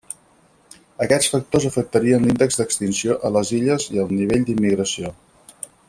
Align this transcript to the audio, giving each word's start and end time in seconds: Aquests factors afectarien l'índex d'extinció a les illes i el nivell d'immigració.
Aquests 1.05 1.29
factors 1.33 1.67
afectarien 1.69 2.25
l'índex 2.29 2.57
d'extinció 2.61 3.19
a 3.29 3.31
les 3.37 3.53
illes 3.61 3.87
i 3.97 4.03
el 4.07 4.13
nivell 4.23 4.49
d'immigració. 4.49 5.15